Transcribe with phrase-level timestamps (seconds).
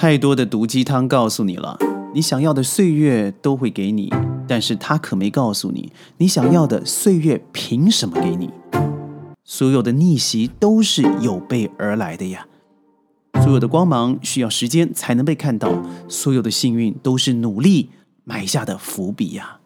[0.00, 1.76] 太多的毒鸡汤告诉你了，
[2.14, 4.08] 你想要的岁月都会给你，
[4.46, 8.48] 但是他可没告诉你，你想要的岁月凭什么给你？
[9.42, 12.46] 所有的逆袭都是有备而来的呀，
[13.42, 17.90] 所有的光芒需要时间才能被看到，所有的幸运都是努力
[18.22, 19.58] 埋下的伏笔呀。